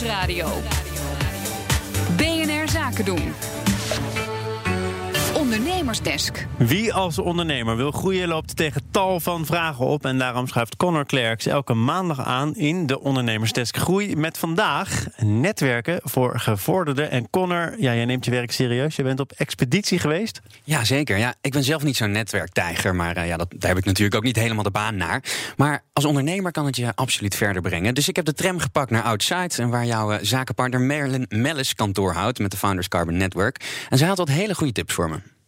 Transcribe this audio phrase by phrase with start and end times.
[0.00, 0.48] Nieuwsradio.
[2.16, 3.34] BNR Zaken doen.
[5.50, 6.46] Ondernemersdesk.
[6.58, 10.04] Wie als ondernemer wil groeien loopt tegen tal van vragen op.
[10.04, 14.16] En daarom schuift Connor Klerks elke maandag aan in de Ondernemersdesk Groei.
[14.16, 17.10] Met vandaag netwerken voor gevorderden.
[17.10, 18.96] En Connor, ja, jij neemt je werk serieus.
[18.96, 20.40] Je bent op expeditie geweest.
[20.62, 21.18] Ja, zeker.
[21.18, 22.94] Ja, ik ben zelf niet zo'n netwerktijger.
[22.94, 25.22] Maar uh, ja, dat, daar heb ik natuurlijk ook niet helemaal de baan naar.
[25.56, 27.94] Maar als ondernemer kan het je absoluut verder brengen.
[27.94, 29.50] Dus ik heb de tram gepakt naar Outside.
[29.56, 32.38] En waar jouw uh, zakenpartner Marilyn Mellis kantoor houdt.
[32.38, 33.84] Met de Founders Carbon Network.
[33.88, 35.38] En zij had wat hele goede tips voor me.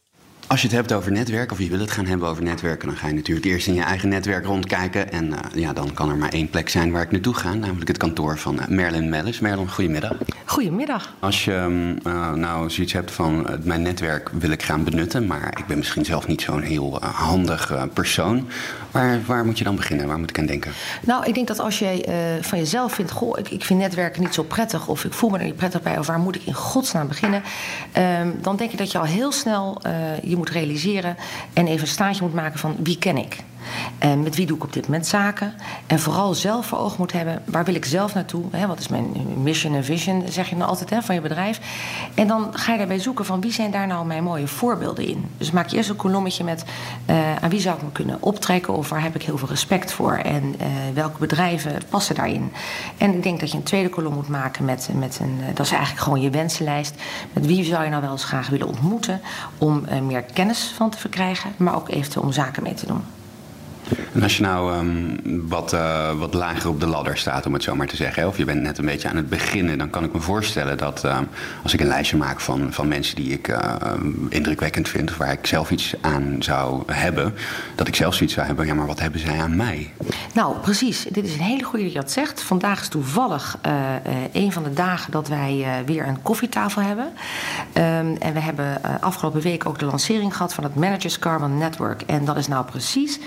[0.53, 2.97] Als je het hebt over netwerken, of je wil het gaan hebben over netwerken, dan
[2.97, 5.13] ga je natuurlijk eerst in je eigen netwerk rondkijken.
[5.13, 7.89] En uh, ja, dan kan er maar één plek zijn waar ik naartoe ga, namelijk
[7.89, 9.41] het kantoor van uh, Merlin Mellis.
[9.41, 10.17] Merlin, goedemiddag.
[10.45, 11.15] Goedemiddag.
[11.19, 15.67] Als je uh, nou zoiets hebt van mijn netwerk wil ik gaan benutten, maar ik
[15.67, 18.49] ben misschien zelf niet zo'n heel handig persoon.
[18.91, 20.07] Waar, waar moet je dan beginnen?
[20.07, 20.73] Waar moet ik aan denken?
[21.03, 22.05] Nou, ik denk dat als jij
[22.41, 25.39] van jezelf vindt, goh, ik, ik, vind netwerken niet zo prettig, of ik voel me
[25.39, 27.43] er niet prettig bij, of waar moet ik in godsnaam beginnen,
[27.93, 29.81] ehm, dan denk ik dat je al heel snel
[30.23, 31.17] je moet realiseren
[31.53, 33.37] en even een staartje moet maken van wie ken ik.
[33.99, 35.55] En met wie doe ik op dit moment zaken?
[35.87, 38.45] En vooral zelf voor ogen moet hebben, waar wil ik zelf naartoe?
[38.51, 41.61] Hè, wat is mijn mission en vision, zeg je nou altijd hè, van je bedrijf?
[42.15, 45.25] En dan ga je daarbij zoeken van wie zijn daar nou mijn mooie voorbeelden in?
[45.39, 46.65] Dus maak je eerst een kolommetje met
[47.11, 49.93] uh, aan wie zou ik me kunnen optrekken of waar heb ik heel veel respect
[49.93, 52.53] voor en uh, welke bedrijven passen daarin?
[52.99, 55.67] En ik denk dat je een tweede kolom moet maken met, met een, uh, dat
[55.67, 56.95] is eigenlijk gewoon je wensenlijst.
[57.33, 59.21] Met wie zou je nou wel eens graag willen ontmoeten
[59.59, 63.03] om meer kennis van te verkrijgen, maar ook eventueel om zaken mee te doen.
[64.13, 64.87] En als je nou
[65.25, 68.37] wat, uh, wat lager op de ladder staat, om het zo maar te zeggen, of
[68.37, 71.19] je bent net een beetje aan het beginnen, dan kan ik me voorstellen dat uh,
[71.63, 73.75] als ik een lijstje maak van, van mensen die ik uh,
[74.29, 77.35] indrukwekkend vind, of waar ik zelf iets aan zou hebben,
[77.75, 79.93] dat ik zelf zoiets zou hebben, ja, maar wat hebben zij aan mij?
[80.35, 81.07] Nou, precies.
[81.11, 82.43] Dit is een hele goede dat je dat zegt.
[82.43, 83.59] Vandaag is toevallig
[84.33, 87.13] een van de dagen dat wij weer een koffietafel hebben.
[87.77, 92.03] Um, en we hebben afgelopen week ook de lancering gehad van het Managers Carbon Network.
[92.03, 93.21] En dat is nou precies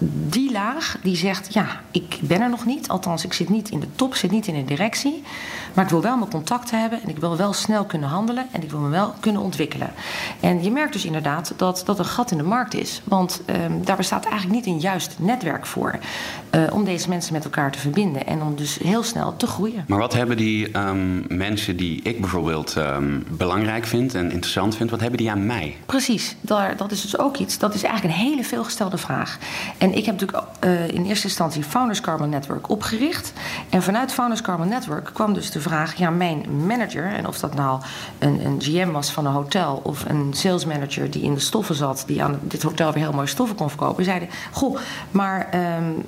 [0.00, 2.88] die laag die zegt: Ja, ik ben er nog niet.
[2.88, 5.22] Althans, ik zit niet in de top, zit niet in de directie.
[5.74, 8.62] Maar ik wil wel mijn contacten hebben en ik wil wel snel kunnen handelen en
[8.62, 9.90] ik wil me wel kunnen ontwikkelen.
[10.40, 13.02] En je merkt dus inderdaad dat dat een gat in de markt is.
[13.04, 15.98] Want um, daar bestaat eigenlijk niet een juist netwerk voor
[16.50, 19.84] uh, om deze mensen met elkaar te verbinden en om dus heel snel te groeien.
[19.88, 23.26] Maar wat hebben die um, mensen die ik bijvoorbeeld um,
[23.86, 25.76] vind en interessant vind, wat hebben die aan mij?
[25.86, 27.58] Precies, daar, dat is dus ook iets.
[27.58, 29.38] Dat is eigenlijk een hele veelgestelde vraag.
[29.78, 33.32] En ik heb natuurlijk uh, in eerste instantie Founders Carbon Network opgericht.
[33.68, 37.54] En vanuit Founders Carbon Network kwam dus de vraag: ja, mijn manager, en of dat
[37.54, 37.80] nou
[38.18, 41.74] een, een GM was van een hotel of een sales manager die in de stoffen
[41.74, 44.78] zat, die aan dit hotel weer heel mooie stoffen kon verkopen, zeiden: Goh,
[45.10, 46.04] maar um,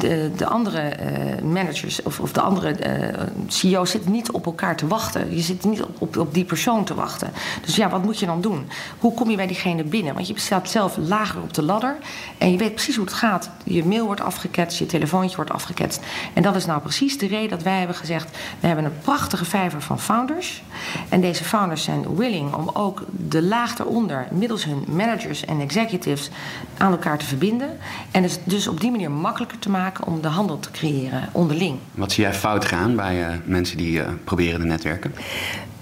[0.00, 4.76] de, de, andere uh, managers of, of de andere uh, CEO's zitten niet op elkaar
[4.76, 5.34] te wachten.
[5.34, 7.32] Je zit niet op, op, op die persoon te wachten.
[7.64, 8.68] Dus ja, wat moet je dan doen?
[8.98, 10.14] Hoe kom je bij diegene binnen?
[10.14, 11.96] Want je staat zelf lager op de ladder
[12.38, 13.50] en je weet precies hoe het gaat.
[13.64, 16.00] Je mail wordt afgeketst, je telefoontje wordt afgeketst.
[16.32, 19.44] En dat is nou precies de reden dat wij hebben gezegd: we hebben een prachtige
[19.44, 20.62] vijver van founders.
[21.08, 26.30] En deze founders zijn willing om ook de laag daaronder, middels hun managers en executives,
[26.78, 27.78] aan elkaar te verbinden.
[28.10, 31.78] En het dus op die manier makkelijker te maken om de handel te creëren onderling.
[31.94, 35.14] Wat zie jij fout gaan bij uh, mensen die uh, proberen te netwerken?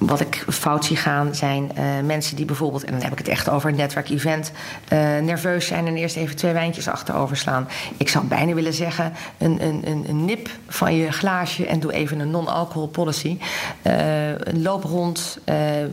[0.07, 3.29] Wat ik fout zie gaan zijn uh, mensen die bijvoorbeeld, en dan heb ik het
[3.29, 4.53] echt over een netwerkevent,
[4.93, 7.69] uh, nerveus zijn en eerst even twee wijntjes achterover slaan.
[7.97, 12.19] Ik zou bijna willen zeggen: een, een, een nip van je glaasje en doe even
[12.19, 13.39] een non-alcohol policy.
[13.87, 13.93] Uh,
[14.53, 15.39] loop rond.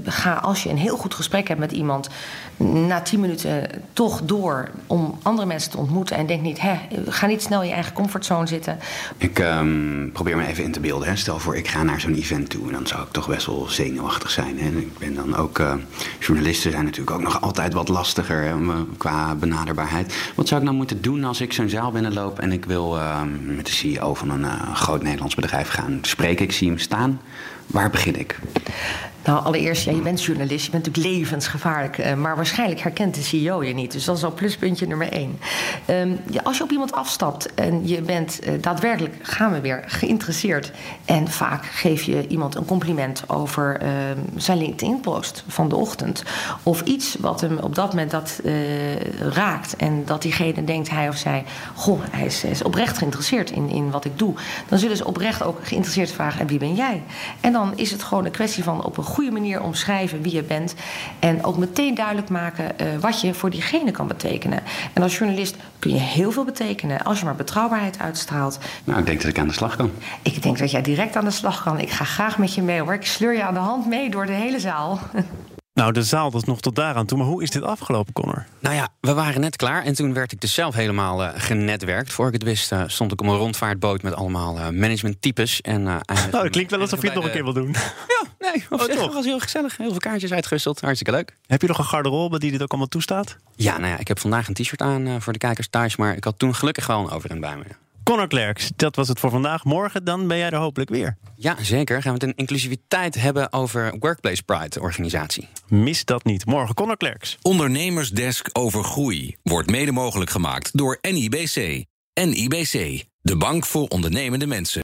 [0.05, 2.09] ga als je een heel goed gesprek hebt met iemand,
[2.57, 6.17] na tien minuten toch door om andere mensen te ontmoeten.
[6.17, 6.75] En denk niet: hè,
[7.07, 8.79] ga niet snel in je eigen comfortzone zitten.
[9.17, 11.07] Ik um, probeer me even in te beelden.
[11.07, 11.15] Hè.
[11.15, 13.69] Stel voor, ik ga naar zo'n event toe en dan zou ik toch best wel
[14.01, 14.59] zenuwachtig zijn.
[14.59, 15.59] En ik ben dan ook.
[15.59, 15.73] Uh,
[16.19, 18.55] journalisten zijn natuurlijk ook nog altijd wat lastiger hè,
[18.97, 20.31] qua benaderbaarheid.
[20.35, 23.21] Wat zou ik nou moeten doen als ik zo'n zaal binnenloop en ik wil uh,
[23.45, 26.45] met de CEO van een groot Nederlands bedrijf gaan spreken?
[26.45, 27.21] Ik zie hem staan.
[27.67, 28.39] Waar begin ik?
[29.25, 31.97] Nou, allereerst, ja, je bent journalist, je bent natuurlijk levensgevaarlijk.
[31.97, 33.91] Uh, maar waarschijnlijk herkent de CEO je niet.
[33.91, 35.39] Dus dat is al pluspuntje nummer één.
[36.29, 40.71] Ja, als je op iemand afstapt en je bent uh, daadwerkelijk, gaan we weer, geïnteresseerd.
[41.05, 43.89] En vaak geef je iemand een compliment over uh,
[44.35, 46.23] zijn LinkedIn-post van de ochtend.
[46.63, 48.53] Of iets wat hem op dat moment dat uh,
[49.19, 49.75] raakt.
[49.75, 51.43] En dat diegene denkt, hij of zij,
[51.75, 54.33] goh, hij is, is, oprecht geïnteresseerd in, in wat ik doe.
[54.67, 57.03] Dan zullen ze oprecht ook geïnteresseerd vragen, en wie ben jij?
[57.39, 60.43] En dan is het gewoon een kwestie van op een goede manier omschrijven wie je
[60.43, 60.75] bent.
[61.19, 64.59] En ook meteen duidelijk maken uh, wat je voor diegene kan betekenen.
[64.93, 68.59] En als journalist kun je heel veel betekenen als je maar betrouwbaarheid uitstraalt.
[68.83, 69.91] Nou, ik denk dat ik aan de slag kan.
[70.21, 71.79] Ik denk dat jij direct aan de slag kan.
[71.79, 72.93] Ik ga graag met je mee hoor.
[72.93, 74.99] Ik sleur je aan de hand mee door de hele zaal.
[75.73, 77.17] Nou, de zaal, dat is nog tot daaraan toe.
[77.17, 78.45] Maar hoe is dit afgelopen, Connor?
[78.59, 79.83] Nou ja, we waren net klaar.
[79.83, 82.13] En toen werd ik dus zelf helemaal uh, genetwerkt.
[82.13, 85.61] Voor ik het wist, uh, stond ik op een rondvaartboot met allemaal uh, managementtypes.
[85.61, 87.75] En, nou, dat klinkt wel alsof je het nog een keer wil doen.
[88.41, 89.77] Nee, op oh, zich was heel gezellig.
[89.77, 90.81] Heel veel kaartjes uitgewisseld.
[90.81, 91.37] Hartstikke leuk.
[91.45, 93.37] Heb je nog een garderobe die dit ook allemaal toestaat?
[93.55, 95.95] Ja, nou ja, ik heb vandaag een t-shirt aan voor de kijkers thuis.
[95.95, 97.63] Maar ik had toen gelukkig wel een overhemd bij me.
[98.03, 99.63] Connor Klerks, dat was het voor vandaag.
[99.63, 101.17] Morgen dan ben jij er hopelijk weer.
[101.35, 102.01] Ja, zeker.
[102.01, 105.47] Gaan we het in inclusiviteit hebben over Workplace Pride organisatie.
[105.67, 106.45] Mis dat niet.
[106.45, 107.37] Morgen Connor Klerks.
[107.41, 111.85] Ondernemersdesk over groei wordt mede mogelijk gemaakt door NIBC.
[112.13, 114.79] NIBC, de bank voor ondernemende mensen.